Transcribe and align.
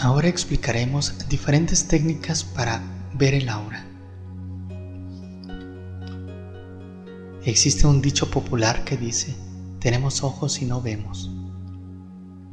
Ahora 0.00 0.28
explicaremos 0.28 1.28
diferentes 1.28 1.88
técnicas 1.88 2.44
para 2.44 2.80
ver 3.14 3.34
el 3.34 3.48
aura. 3.48 3.84
Existe 7.44 7.84
un 7.84 8.00
dicho 8.00 8.30
popular 8.30 8.84
que 8.84 8.96
dice, 8.96 9.34
tenemos 9.80 10.22
ojos 10.22 10.62
y 10.62 10.66
no 10.66 10.80
vemos. 10.80 11.32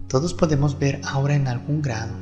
Todos 0.07 0.33
podemos 0.33 0.79
ver 0.79 0.99
aura 1.03 1.35
en 1.35 1.47
algún 1.47 1.83
grado. 1.83 2.15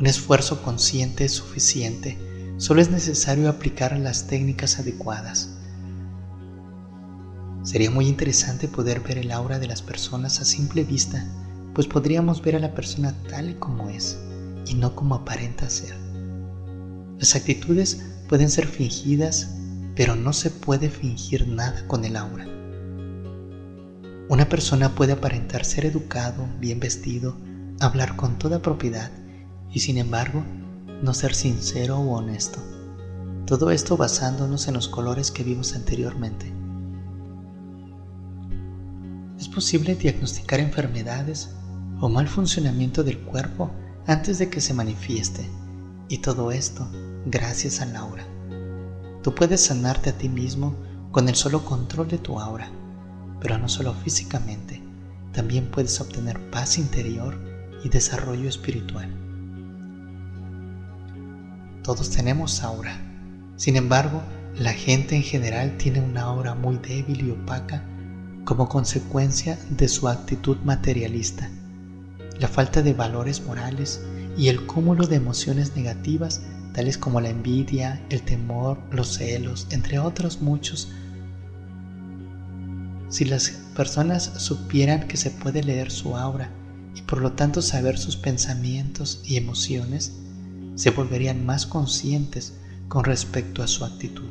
Un 0.00 0.06
esfuerzo 0.06 0.60
consciente 0.60 1.26
es 1.26 1.32
suficiente, 1.32 2.18
solo 2.56 2.80
es 2.80 2.90
necesario 2.90 3.48
aplicar 3.48 3.96
las 3.96 4.26
técnicas 4.26 4.80
adecuadas. 4.80 5.58
Sería 7.62 7.92
muy 7.92 8.08
interesante 8.08 8.66
poder 8.66 8.98
ver 8.98 9.18
el 9.18 9.30
aura 9.30 9.60
de 9.60 9.68
las 9.68 9.80
personas 9.80 10.40
a 10.40 10.44
simple 10.44 10.82
vista 10.82 11.24
pues 11.74 11.86
podríamos 11.88 12.40
ver 12.40 12.56
a 12.56 12.60
la 12.60 12.72
persona 12.72 13.14
tal 13.28 13.50
y 13.50 13.54
como 13.54 13.88
es 13.90 14.18
y 14.66 14.74
no 14.74 14.94
como 14.94 15.16
aparenta 15.16 15.68
ser. 15.68 15.94
Las 17.18 17.34
actitudes 17.34 18.04
pueden 18.28 18.48
ser 18.48 18.66
fingidas, 18.66 19.56
pero 19.96 20.16
no 20.16 20.32
se 20.32 20.50
puede 20.50 20.88
fingir 20.88 21.48
nada 21.48 21.86
con 21.86 22.04
el 22.04 22.16
aura. 22.16 22.46
Una 24.28 24.48
persona 24.48 24.94
puede 24.94 25.12
aparentar 25.12 25.64
ser 25.64 25.84
educado, 25.84 26.46
bien 26.58 26.80
vestido, 26.80 27.36
hablar 27.80 28.16
con 28.16 28.38
toda 28.38 28.62
propiedad 28.62 29.10
y 29.70 29.80
sin 29.80 29.98
embargo 29.98 30.44
no 31.02 31.12
ser 31.12 31.34
sincero 31.34 31.98
o 31.98 32.16
honesto. 32.16 32.60
Todo 33.46 33.70
esto 33.70 33.96
basándonos 33.96 34.68
en 34.68 34.74
los 34.74 34.88
colores 34.88 35.30
que 35.30 35.44
vimos 35.44 35.74
anteriormente. 35.74 36.50
Es 39.38 39.48
posible 39.48 39.94
diagnosticar 39.94 40.60
enfermedades 40.60 41.50
o 42.04 42.10
mal 42.10 42.28
funcionamiento 42.28 43.02
del 43.02 43.18
cuerpo 43.18 43.70
antes 44.06 44.38
de 44.38 44.50
que 44.50 44.60
se 44.60 44.74
manifieste. 44.74 45.48
Y 46.10 46.18
todo 46.18 46.52
esto 46.52 46.86
gracias 47.24 47.80
al 47.80 47.96
aura. 47.96 48.26
Tú 49.22 49.34
puedes 49.34 49.62
sanarte 49.62 50.10
a 50.10 50.18
ti 50.18 50.28
mismo 50.28 50.74
con 51.12 51.30
el 51.30 51.34
solo 51.34 51.64
control 51.64 52.08
de 52.08 52.18
tu 52.18 52.38
aura, 52.38 52.68
pero 53.40 53.56
no 53.56 53.70
solo 53.70 53.94
físicamente, 53.94 54.82
también 55.32 55.70
puedes 55.70 55.98
obtener 55.98 56.50
paz 56.50 56.76
interior 56.76 57.38
y 57.82 57.88
desarrollo 57.88 58.50
espiritual. 58.50 59.08
Todos 61.82 62.10
tenemos 62.10 62.62
aura, 62.62 62.98
sin 63.56 63.76
embargo, 63.76 64.20
la 64.58 64.74
gente 64.74 65.16
en 65.16 65.22
general 65.22 65.78
tiene 65.78 66.02
una 66.02 66.24
aura 66.24 66.54
muy 66.54 66.76
débil 66.76 67.26
y 67.26 67.30
opaca 67.30 67.82
como 68.44 68.68
consecuencia 68.68 69.58
de 69.70 69.88
su 69.88 70.06
actitud 70.06 70.58
materialista 70.64 71.48
la 72.38 72.48
falta 72.48 72.82
de 72.82 72.92
valores 72.92 73.42
morales 73.44 74.00
y 74.36 74.48
el 74.48 74.66
cúmulo 74.66 75.06
de 75.06 75.16
emociones 75.16 75.76
negativas 75.76 76.42
tales 76.74 76.98
como 76.98 77.20
la 77.20 77.30
envidia, 77.30 78.04
el 78.10 78.22
temor, 78.22 78.78
los 78.90 79.14
celos, 79.14 79.66
entre 79.70 79.98
otros 79.98 80.42
muchos. 80.42 80.90
Si 83.08 83.24
las 83.24 83.50
personas 83.76 84.24
supieran 84.38 85.06
que 85.06 85.16
se 85.16 85.30
puede 85.30 85.62
leer 85.62 85.90
su 85.90 86.16
aura 86.16 86.50
y 86.94 87.02
por 87.02 87.20
lo 87.20 87.32
tanto 87.32 87.62
saber 87.62 87.96
sus 87.96 88.16
pensamientos 88.16 89.22
y 89.24 89.36
emociones, 89.36 90.12
se 90.74 90.90
volverían 90.90 91.46
más 91.46 91.64
conscientes 91.64 92.54
con 92.88 93.04
respecto 93.04 93.62
a 93.62 93.68
su 93.68 93.84
actitud. 93.84 94.30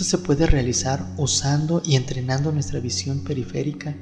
Esto 0.00 0.16
se 0.16 0.24
puede 0.24 0.46
realizar 0.46 1.06
usando 1.18 1.82
y 1.84 1.94
entrenando 1.94 2.52
nuestra 2.52 2.80
visión 2.80 3.22
periférica 3.22 3.94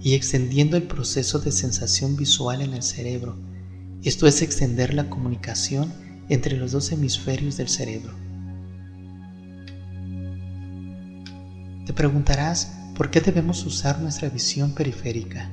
y 0.00 0.14
extendiendo 0.14 0.78
el 0.78 0.84
proceso 0.84 1.40
de 1.40 1.52
sensación 1.52 2.16
visual 2.16 2.62
en 2.62 2.72
el 2.72 2.82
cerebro. 2.82 3.36
Esto 4.02 4.26
es 4.26 4.40
extender 4.40 4.94
la 4.94 5.10
comunicación 5.10 5.92
entre 6.30 6.56
los 6.56 6.72
dos 6.72 6.90
hemisferios 6.90 7.58
del 7.58 7.68
cerebro. 7.68 8.14
Te 11.84 11.92
preguntarás 11.92 12.72
por 12.96 13.10
qué 13.10 13.20
debemos 13.20 13.66
usar 13.66 14.00
nuestra 14.00 14.30
visión 14.30 14.72
periférica. 14.72 15.50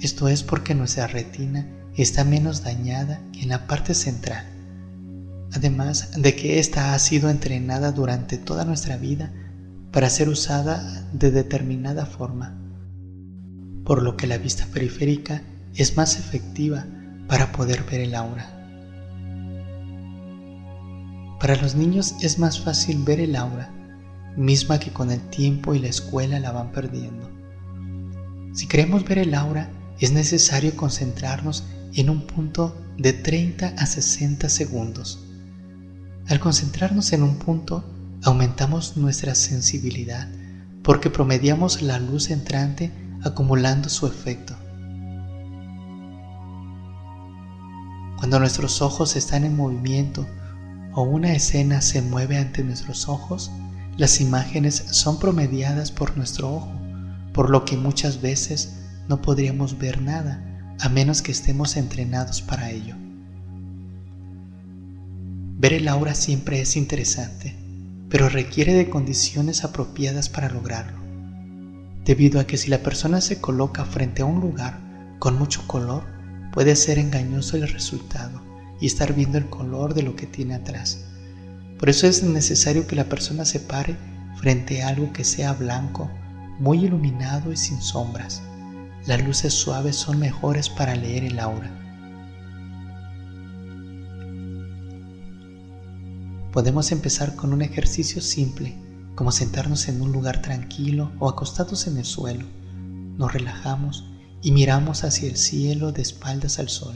Esto 0.00 0.26
es 0.26 0.42
porque 0.42 0.74
nuestra 0.74 1.06
retina 1.06 1.68
está 1.96 2.24
menos 2.24 2.64
dañada 2.64 3.22
que 3.32 3.42
en 3.42 3.50
la 3.50 3.68
parte 3.68 3.94
central 3.94 4.53
además 5.54 6.10
de 6.16 6.34
que 6.34 6.58
ésta 6.58 6.94
ha 6.94 6.98
sido 6.98 7.30
entrenada 7.30 7.92
durante 7.92 8.38
toda 8.38 8.64
nuestra 8.64 8.96
vida 8.96 9.32
para 9.92 10.10
ser 10.10 10.28
usada 10.28 11.08
de 11.12 11.30
determinada 11.30 12.06
forma, 12.06 12.58
por 13.84 14.02
lo 14.02 14.16
que 14.16 14.26
la 14.26 14.38
vista 14.38 14.66
periférica 14.72 15.42
es 15.76 15.96
más 15.96 16.18
efectiva 16.18 16.84
para 17.28 17.52
poder 17.52 17.84
ver 17.84 18.00
el 18.00 18.14
aura. 18.16 18.50
Para 21.38 21.56
los 21.56 21.76
niños 21.76 22.16
es 22.20 22.38
más 22.38 22.58
fácil 22.60 23.04
ver 23.04 23.20
el 23.20 23.36
aura, 23.36 23.70
misma 24.36 24.80
que 24.80 24.90
con 24.90 25.12
el 25.12 25.20
tiempo 25.30 25.74
y 25.74 25.78
la 25.78 25.88
escuela 25.88 26.40
la 26.40 26.50
van 26.50 26.72
perdiendo. 26.72 27.30
Si 28.54 28.66
queremos 28.66 29.04
ver 29.04 29.18
el 29.18 29.34
aura, 29.34 29.70
es 30.00 30.10
necesario 30.12 30.74
concentrarnos 30.74 31.64
en 31.94 32.10
un 32.10 32.26
punto 32.26 32.76
de 32.98 33.12
30 33.12 33.68
a 33.78 33.86
60 33.86 34.48
segundos 34.48 35.23
al 36.28 36.40
concentrarnos 36.40 37.12
en 37.12 37.22
un 37.22 37.36
punto, 37.36 37.84
aumentamos 38.22 38.96
nuestra 38.96 39.34
sensibilidad 39.34 40.28
porque 40.82 41.10
promediamos 41.10 41.82
la 41.82 41.98
luz 41.98 42.30
entrante 42.30 42.92
acumulando 43.22 43.88
su 43.88 44.06
efecto. 44.06 44.54
Cuando 48.18 48.38
nuestros 48.38 48.80
ojos 48.80 49.16
están 49.16 49.44
en 49.44 49.56
movimiento 49.56 50.26
o 50.94 51.02
una 51.02 51.32
escena 51.32 51.80
se 51.80 52.00
mueve 52.00 52.38
ante 52.38 52.62
nuestros 52.62 53.08
ojos, 53.08 53.50
las 53.96 54.20
imágenes 54.20 54.84
son 54.90 55.18
promediadas 55.18 55.90
por 55.90 56.16
nuestro 56.16 56.54
ojo, 56.54 56.72
por 57.32 57.50
lo 57.50 57.64
que 57.64 57.76
muchas 57.76 58.20
veces 58.20 58.76
no 59.08 59.20
podríamos 59.20 59.78
ver 59.78 60.00
nada 60.00 60.42
a 60.80 60.88
menos 60.88 61.22
que 61.22 61.32
estemos 61.32 61.76
entrenados 61.76 62.40
para 62.42 62.70
ello. 62.70 63.03
Ver 65.64 65.72
el 65.72 65.88
aura 65.88 66.14
siempre 66.14 66.60
es 66.60 66.76
interesante, 66.76 67.56
pero 68.10 68.28
requiere 68.28 68.74
de 68.74 68.90
condiciones 68.90 69.64
apropiadas 69.64 70.28
para 70.28 70.50
lograrlo. 70.50 70.98
Debido 72.04 72.38
a 72.38 72.46
que 72.46 72.58
si 72.58 72.68
la 72.68 72.82
persona 72.82 73.22
se 73.22 73.40
coloca 73.40 73.86
frente 73.86 74.20
a 74.20 74.26
un 74.26 74.42
lugar 74.42 74.78
con 75.18 75.38
mucho 75.38 75.66
color, 75.66 76.02
puede 76.52 76.76
ser 76.76 76.98
engañoso 76.98 77.56
el 77.56 77.66
resultado 77.66 78.42
y 78.78 78.84
estar 78.84 79.14
viendo 79.14 79.38
el 79.38 79.48
color 79.48 79.94
de 79.94 80.02
lo 80.02 80.16
que 80.16 80.26
tiene 80.26 80.54
atrás. 80.54 81.06
Por 81.78 81.88
eso 81.88 82.06
es 82.06 82.22
necesario 82.22 82.86
que 82.86 82.96
la 82.96 83.08
persona 83.08 83.46
se 83.46 83.60
pare 83.60 83.96
frente 84.36 84.82
a 84.82 84.88
algo 84.88 85.14
que 85.14 85.24
sea 85.24 85.54
blanco, 85.54 86.10
muy 86.58 86.84
iluminado 86.84 87.50
y 87.50 87.56
sin 87.56 87.80
sombras. 87.80 88.42
Las 89.06 89.24
luces 89.24 89.54
suaves 89.54 89.96
son 89.96 90.18
mejores 90.18 90.68
para 90.68 90.94
leer 90.94 91.24
el 91.24 91.38
aura. 91.38 91.83
Podemos 96.54 96.92
empezar 96.92 97.34
con 97.34 97.52
un 97.52 97.62
ejercicio 97.62 98.22
simple, 98.22 98.76
como 99.16 99.32
sentarnos 99.32 99.88
en 99.88 100.00
un 100.00 100.12
lugar 100.12 100.40
tranquilo 100.40 101.10
o 101.18 101.28
acostados 101.28 101.88
en 101.88 101.96
el 101.96 102.04
suelo. 102.04 102.46
Nos 103.18 103.32
relajamos 103.32 104.08
y 104.40 104.52
miramos 104.52 105.02
hacia 105.02 105.28
el 105.28 105.36
cielo 105.36 105.90
de 105.90 106.02
espaldas 106.02 106.60
al 106.60 106.68
sol. 106.68 106.94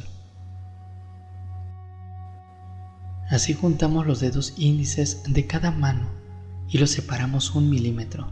Así 3.29 3.53
juntamos 3.53 4.07
los 4.07 4.21
dedos 4.21 4.55
índices 4.59 5.25
de 5.27 5.49
cada 5.49 5.73
mano 5.73 6.09
y 6.69 6.79
los 6.79 6.93
separamos 6.93 7.53
un 7.57 7.69
milímetro. 7.69 8.29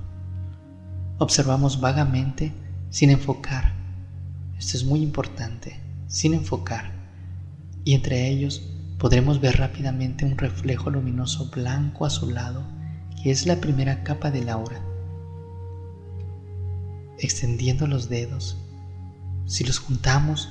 Observamos 1.19 1.81
vagamente 1.81 2.53
sin 2.89 3.11
enfocar. 3.11 3.75
Esto 4.57 4.77
es 4.77 4.85
muy 4.85 5.03
importante, 5.03 5.81
sin 6.07 6.35
enfocar. 6.35 6.93
Y 7.85 7.95
entre 7.95 8.29
ellos 8.29 8.76
podremos 8.99 9.41
ver 9.41 9.59
rápidamente 9.59 10.25
un 10.25 10.39
reflejo 10.39 10.91
luminoso 10.91 11.51
blanco 11.51 12.07
azulado 12.07 12.65
que 13.23 13.31
es 13.31 13.47
la 13.47 13.57
primera 13.57 14.03
capa 14.05 14.31
del 14.31 14.49
aura. 14.49 14.81
Extendiendo 17.19 17.87
los 17.87 18.09
dedos, 18.09 18.57
si 19.47 19.65
los 19.65 19.79
juntamos 19.79 20.49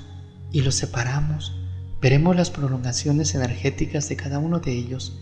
y 0.51 0.61
los 0.61 0.75
separamos, 0.75 1.55
veremos 2.01 2.35
las 2.35 2.49
prolongaciones 2.49 3.35
energéticas 3.35 4.09
de 4.09 4.15
cada 4.15 4.39
uno 4.39 4.59
de 4.59 4.73
ellos 4.73 5.19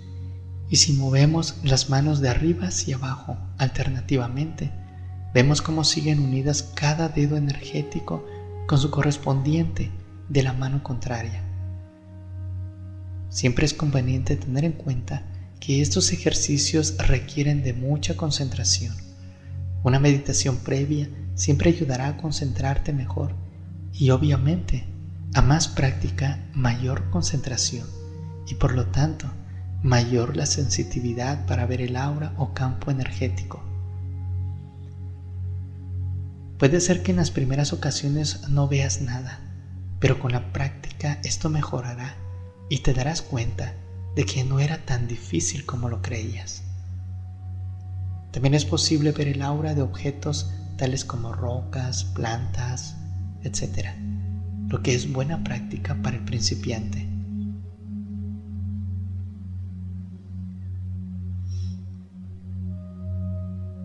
y 0.69 0.77
si 0.77 0.93
movemos 0.93 1.57
las 1.63 1.89
manos 1.89 2.19
de 2.19 2.29
arriba 2.29 2.67
hacia 2.67 2.95
abajo 2.95 3.37
alternativamente, 3.57 4.71
vemos 5.33 5.61
cómo 5.61 5.83
siguen 5.83 6.19
unidas 6.19 6.63
cada 6.75 7.09
dedo 7.09 7.37
energético 7.37 8.25
con 8.67 8.79
su 8.79 8.89
correspondiente 8.89 9.91
de 10.29 10.43
la 10.43 10.53
mano 10.53 10.81
contraria. 10.83 11.52
Siempre 13.33 13.65
es 13.65 13.73
conveniente 13.73 14.35
tener 14.35 14.63
en 14.63 14.73
cuenta 14.73 15.23
que 15.59 15.81
estos 15.81 16.13
ejercicios 16.13 16.95
requieren 16.99 17.63
de 17.63 17.73
mucha 17.73 18.15
concentración. 18.15 18.95
Una 19.81 19.99
meditación 19.99 20.57
previa 20.57 21.09
siempre 21.33 21.71
ayudará 21.71 22.09
a 22.09 22.17
concentrarte 22.17 22.93
mejor 22.93 23.33
y 23.91 24.11
obviamente 24.11 24.85
a 25.33 25.41
más 25.41 25.67
práctica, 25.67 26.47
mayor 26.53 27.09
concentración 27.09 27.87
y 28.47 28.53
por 28.53 28.75
lo 28.75 28.85
tanto 28.85 29.25
mayor 29.81 30.37
la 30.37 30.45
sensitividad 30.45 31.47
para 31.47 31.65
ver 31.65 31.81
el 31.81 31.95
aura 31.95 32.35
o 32.37 32.53
campo 32.53 32.91
energético. 32.91 33.63
Puede 36.59 36.79
ser 36.81 37.01
que 37.01 37.09
en 37.09 37.17
las 37.17 37.31
primeras 37.31 37.73
ocasiones 37.73 38.47
no 38.47 38.67
veas 38.67 39.01
nada, 39.01 39.39
pero 39.99 40.19
con 40.19 40.33
la 40.33 40.53
práctica 40.53 41.19
esto 41.23 41.49
mejorará 41.49 42.22
y 42.73 42.79
te 42.79 42.91
darás 42.91 43.21
cuenta 43.21 43.75
de 44.15 44.25
que 44.25 44.43
no 44.43 44.59
era 44.59 44.83
tan 44.83 45.07
difícil 45.07 45.63
como 45.63 45.89
lo 45.89 46.01
creías. 46.01 46.63
También 48.31 48.55
es 48.55 48.65
posible 48.65 49.11
ver 49.11 49.27
el 49.27 49.43
aura 49.43 49.75
de 49.75 49.83
objetos 49.83 50.49
tales 50.75 51.05
como 51.05 51.33
rocas, 51.33 52.03
plantas, 52.03 52.95
etc., 53.43 53.89
lo 54.69 54.81
que 54.81 54.95
es 54.95 55.13
buena 55.13 55.43
práctica 55.43 56.01
para 56.01 56.17
el 56.17 56.25
principiante. 56.25 57.07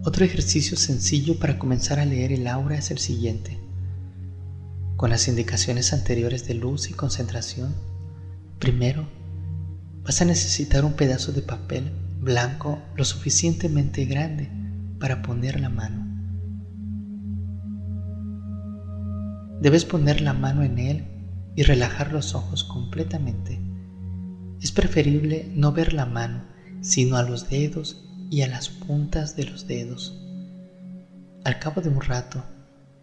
Otro 0.02 0.24
ejercicio 0.24 0.78
sencillo 0.78 1.38
para 1.38 1.58
comenzar 1.58 2.00
a 2.00 2.06
leer 2.06 2.32
el 2.32 2.46
aura 2.46 2.78
es 2.78 2.90
el 2.90 2.96
siguiente. 2.96 3.58
Con 4.96 5.10
las 5.10 5.28
indicaciones 5.28 5.92
anteriores 5.92 6.48
de 6.48 6.54
luz 6.54 6.88
y 6.88 6.94
concentración, 6.94 7.74
primero 8.58 9.08
vas 10.02 10.20
a 10.22 10.24
necesitar 10.24 10.84
un 10.84 10.94
pedazo 10.94 11.32
de 11.32 11.42
papel 11.42 11.90
blanco 12.20 12.82
lo 12.96 13.04
suficientemente 13.04 14.04
grande 14.04 14.50
para 14.98 15.22
poner 15.22 15.60
la 15.60 15.68
mano. 15.68 16.06
Debes 19.60 19.84
poner 19.84 20.20
la 20.20 20.32
mano 20.32 20.62
en 20.62 20.78
él 20.78 21.04
y 21.56 21.62
relajar 21.62 22.12
los 22.12 22.34
ojos 22.34 22.64
completamente. 22.64 23.60
Es 24.60 24.72
preferible 24.72 25.50
no 25.54 25.72
ver 25.72 25.92
la 25.92 26.06
mano, 26.06 26.44
sino 26.80 27.16
a 27.16 27.22
los 27.22 27.48
dedos 27.50 28.04
y 28.30 28.42
a 28.42 28.48
las 28.48 28.68
puntas 28.68 29.36
de 29.36 29.44
los 29.44 29.66
dedos. 29.66 30.20
Al 31.44 31.58
cabo 31.58 31.80
de 31.80 31.88
un 31.88 32.00
rato, 32.00 32.44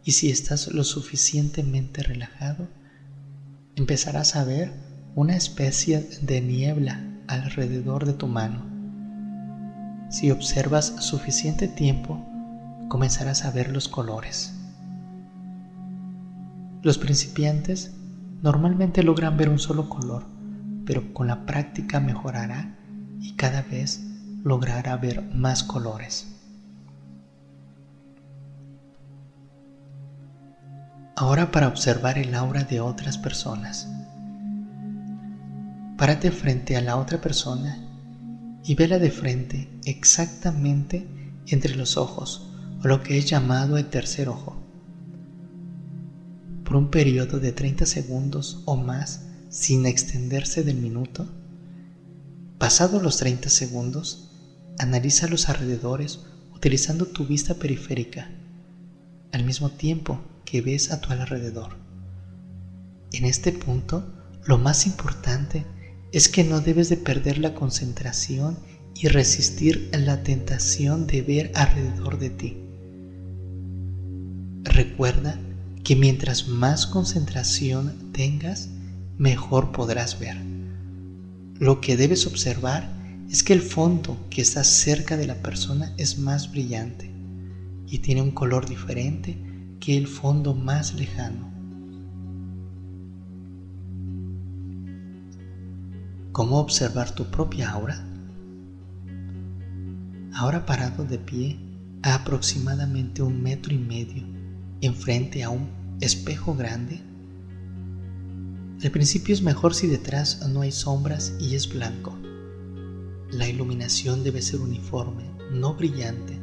y 0.03 0.11
si 0.11 0.29
estás 0.29 0.67
lo 0.67 0.83
suficientemente 0.83 2.03
relajado, 2.03 2.67
empezarás 3.75 4.35
a 4.35 4.43
ver 4.43 4.71
una 5.15 5.37
especie 5.37 6.09
de 6.21 6.41
niebla 6.41 7.01
alrededor 7.27 8.05
de 8.05 8.11
tu 8.11 8.27
mano. 8.27 8.65
Si 10.09 10.29
observas 10.29 10.87
suficiente 10.99 11.69
tiempo, 11.69 12.19
comenzarás 12.89 13.45
a 13.45 13.51
ver 13.51 13.71
los 13.71 13.87
colores. 13.87 14.53
Los 16.81 16.97
principiantes 16.97 17.93
normalmente 18.41 19.03
logran 19.03 19.37
ver 19.37 19.47
un 19.47 19.57
solo 19.57 19.87
color, 19.87 20.25
pero 20.85 21.13
con 21.13 21.27
la 21.27 21.45
práctica 21.45 22.01
mejorará 22.01 22.75
y 23.21 23.35
cada 23.37 23.61
vez 23.61 24.01
logrará 24.43 24.97
ver 24.97 25.23
más 25.33 25.63
colores. 25.63 26.27
Ahora 31.15 31.51
para 31.51 31.69
observar 31.69 32.17
el 32.17 32.35
aura 32.35 32.65
de 32.65 32.81
otras 32.81 33.17
personas. 33.17 33.87
Párate 35.97 36.31
frente 36.31 36.75
a 36.75 36.81
la 36.81 36.97
otra 36.97 37.21
persona 37.21 37.77
y 38.63 38.75
vela 38.75 38.99
de 38.99 39.11
frente 39.11 39.69
exactamente 39.85 41.07
entre 41.47 41.75
los 41.75 41.97
ojos, 41.97 42.49
o 42.83 42.87
lo 42.87 43.01
que 43.01 43.17
es 43.17 43.25
llamado 43.25 43.77
el 43.77 43.85
tercer 43.85 44.29
ojo. 44.29 44.61
Por 46.63 46.75
un 46.75 46.89
periodo 46.89 47.39
de 47.39 47.51
30 47.51 47.85
segundos 47.85 48.61
o 48.65 48.75
más 48.75 49.25
sin 49.49 49.85
extenderse 49.85 50.63
del 50.63 50.77
minuto, 50.77 51.27
pasados 52.57 53.01
los 53.01 53.17
30 53.17 53.49
segundos, 53.49 54.25
Analiza 54.77 55.27
los 55.27 55.47
alrededores 55.47 56.19
utilizando 56.53 57.05
tu 57.05 57.25
vista 57.25 57.53
periférica, 57.55 58.29
al 59.31 59.45
mismo 59.45 59.69
tiempo 59.69 60.19
que 60.43 60.61
ves 60.61 60.91
a 60.91 60.99
tu 60.99 61.13
alrededor. 61.13 61.77
En 63.13 63.23
este 63.23 63.53
punto, 63.53 64.03
lo 64.43 64.57
más 64.57 64.85
importante 64.85 65.65
es 66.11 66.29
que 66.29 66.43
no 66.43 66.61
debes 66.61 66.89
de 66.89 66.97
perder 66.97 67.37
la 67.37 67.53
concentración 67.53 68.57
y 68.95 69.07
resistir 69.07 69.89
la 69.91 70.23
tentación 70.23 71.07
de 71.07 71.21
ver 71.21 71.51
alrededor 71.55 72.17
de 72.17 72.29
ti. 72.29 72.57
Recuerda 74.63 75.39
que 75.83 75.95
mientras 75.95 76.47
más 76.47 76.87
concentración 76.87 78.11
tengas, 78.11 78.69
mejor 79.17 79.71
podrás 79.71 80.19
ver. 80.19 80.37
Lo 81.59 81.81
que 81.81 81.95
debes 81.95 82.25
observar 82.27 82.89
es 83.29 83.43
que 83.43 83.53
el 83.53 83.61
fondo 83.61 84.17
que 84.29 84.41
está 84.41 84.63
cerca 84.63 85.17
de 85.17 85.27
la 85.27 85.35
persona 85.35 85.93
es 85.97 86.17
más 86.17 86.51
brillante 86.51 87.11
y 87.87 87.99
tiene 87.99 88.21
un 88.21 88.31
color 88.31 88.67
diferente 88.67 89.37
que 89.79 89.97
el 89.97 90.07
fondo 90.07 90.53
más 90.53 90.95
lejano. 90.95 91.54
¿Cómo 96.35 96.59
observar 96.59 97.15
tu 97.15 97.23
propia 97.31 97.71
aura? 97.71 98.05
Ahora 100.33 100.65
parado 100.65 101.05
de 101.05 101.17
pie 101.17 101.57
a 102.01 102.15
aproximadamente 102.15 103.21
un 103.21 103.41
metro 103.41 103.73
y 103.73 103.77
medio 103.77 104.27
enfrente 104.81 105.45
a 105.45 105.49
un 105.49 105.69
espejo 106.01 106.53
grande, 106.53 107.01
al 108.83 108.91
principio 108.91 109.33
es 109.33 109.41
mejor 109.41 109.73
si 109.73 109.87
detrás 109.87 110.45
no 110.49 110.59
hay 110.59 110.73
sombras 110.73 111.33
y 111.39 111.55
es 111.55 111.73
blanco. 111.73 112.13
La 113.31 113.47
iluminación 113.47 114.25
debe 114.25 114.41
ser 114.41 114.59
uniforme, 114.59 115.23
no 115.53 115.75
brillante, 115.75 116.37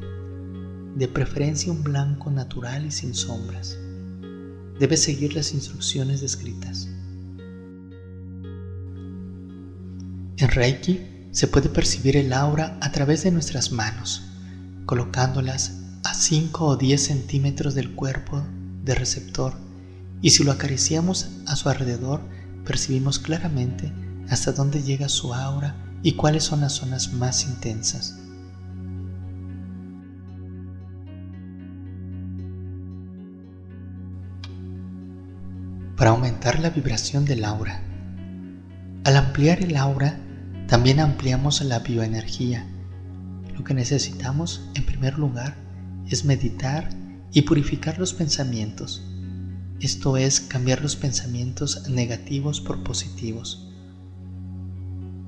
de 0.96 1.06
preferencia 1.06 1.70
un 1.70 1.82
blanco 1.82 2.30
natural 2.30 2.86
y 2.86 2.90
sin 2.90 3.12
sombras. 3.12 3.76
Debe 4.80 4.96
seguir 4.96 5.34
las 5.34 5.52
instrucciones 5.52 6.22
descritas. 6.22 6.88
En 10.42 10.48
Reiki 10.48 11.28
se 11.30 11.46
puede 11.46 11.68
percibir 11.68 12.16
el 12.16 12.32
aura 12.32 12.76
a 12.80 12.90
través 12.90 13.22
de 13.22 13.30
nuestras 13.30 13.70
manos, 13.70 14.22
colocándolas 14.86 15.82
a 16.02 16.14
5 16.14 16.66
o 16.66 16.76
10 16.76 17.00
centímetros 17.00 17.76
del 17.76 17.94
cuerpo 17.94 18.44
de 18.82 18.96
receptor 18.96 19.54
y 20.20 20.30
si 20.30 20.42
lo 20.42 20.50
acariciamos 20.50 21.28
a 21.46 21.54
su 21.54 21.68
alrededor 21.68 22.22
percibimos 22.66 23.20
claramente 23.20 23.92
hasta 24.28 24.50
dónde 24.50 24.82
llega 24.82 25.08
su 25.08 25.32
aura 25.32 25.76
y 26.02 26.14
cuáles 26.14 26.42
son 26.42 26.62
las 26.62 26.72
zonas 26.72 27.12
más 27.12 27.44
intensas. 27.44 28.18
Para 35.96 36.10
aumentar 36.10 36.58
la 36.58 36.70
vibración 36.70 37.24
del 37.26 37.44
aura. 37.44 37.80
Al 39.04 39.16
ampliar 39.16 39.62
el 39.62 39.76
aura, 39.76 40.18
también 40.72 41.00
ampliamos 41.00 41.60
la 41.60 41.80
bioenergía. 41.80 42.66
Lo 43.54 43.62
que 43.62 43.74
necesitamos, 43.74 44.70
en 44.74 44.86
primer 44.86 45.18
lugar, 45.18 45.54
es 46.08 46.24
meditar 46.24 46.88
y 47.30 47.42
purificar 47.42 47.98
los 47.98 48.14
pensamientos. 48.14 49.06
Esto 49.80 50.16
es 50.16 50.40
cambiar 50.40 50.80
los 50.80 50.96
pensamientos 50.96 51.90
negativos 51.90 52.62
por 52.62 52.82
positivos 52.82 53.68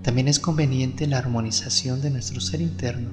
también 0.04 0.28
es 0.28 0.38
conveniente 0.38 1.06
la 1.06 1.16
armonización 1.16 2.02
de 2.02 2.10
nuestro 2.10 2.38
ser 2.38 2.60
interno. 2.60 3.08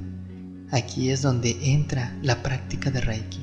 Aquí 0.71 1.09
es 1.09 1.21
donde 1.21 1.57
entra 1.71 2.17
la 2.21 2.43
práctica 2.43 2.91
de 2.91 2.99
Reiki. 2.99 3.39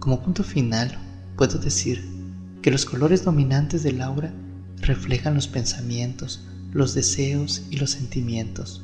Como 0.00 0.20
punto 0.20 0.42
final, 0.42 0.98
puedo 1.36 1.56
decir 1.60 2.04
que 2.62 2.72
los 2.72 2.84
colores 2.84 3.24
dominantes 3.24 3.84
del 3.84 4.02
aura 4.02 4.34
reflejan 4.82 5.34
los 5.34 5.48
pensamientos, 5.48 6.40
los 6.72 6.94
deseos 6.94 7.62
y 7.70 7.76
los 7.76 7.90
sentimientos. 7.90 8.82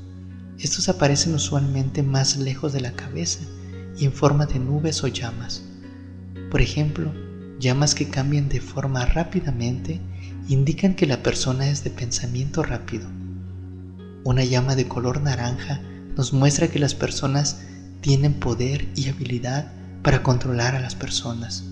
Estos 0.59 0.89
aparecen 0.89 1.35
usualmente 1.35 2.03
más 2.03 2.37
lejos 2.37 2.73
de 2.73 2.81
la 2.81 2.93
cabeza 2.93 3.41
y 3.99 4.05
en 4.05 4.13
forma 4.13 4.47
de 4.47 4.59
nubes 4.59 5.05
o 5.05 5.09
llamas. 5.09 5.63
Por 6.51 6.61
ejemplo, 6.61 7.13
llamas 7.59 7.95
que 7.95 8.09
cambian 8.09 8.49
de 8.49 8.61
forma 8.61 9.05
rápidamente 9.07 10.01
indican 10.49 10.95
que 10.95 11.07
la 11.07 11.23
persona 11.23 11.69
es 11.69 11.85
de 11.85 11.91
pensamiento 11.91 12.63
rápido. 12.63 13.09
Una 14.25 14.45
llama 14.45 14.77
de 14.77 14.89
color 14.89 15.21
naranja 15.21 15.81
nos 16.17 16.33
muestra 16.33 16.69
que 16.69 16.79
las 16.79 16.95
personas 16.95 17.61
tienen 18.01 18.35
poder 18.35 18.89
y 18.95 19.09
habilidad 19.09 19.73
para 20.03 20.23
controlar 20.23 20.75
a 20.75 20.81
las 20.81 20.95
personas. 20.95 21.65